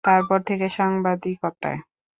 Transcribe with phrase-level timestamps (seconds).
[0.03, 1.79] তারপর থেকে সাংবাদিকতায়।